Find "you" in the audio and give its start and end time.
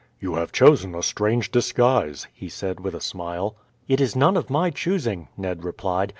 0.19-0.33